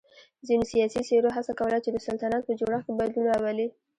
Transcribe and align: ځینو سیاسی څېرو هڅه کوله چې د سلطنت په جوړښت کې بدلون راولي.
ځینو 0.47 0.63
سیاسی 0.73 1.01
څېرو 1.07 1.29
هڅه 1.35 1.53
کوله 1.59 1.77
چې 1.83 1.89
د 1.91 1.97
سلطنت 2.07 2.41
په 2.45 2.53
جوړښت 2.59 2.85
کې 2.87 2.93
بدلون 2.99 3.25
راولي. 3.31 3.67